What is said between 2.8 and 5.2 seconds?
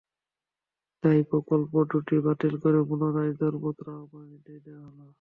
পুনরায় দরপত্র আহ্বানের নির্দেশ দেওয়া হলো।